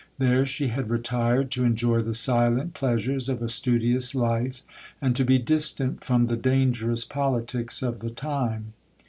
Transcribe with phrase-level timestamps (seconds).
[0.17, 4.63] There she had retired to enjoy the silent pleasures of a studious life,
[4.99, 8.73] and to be distant from the dangerous politics of the time.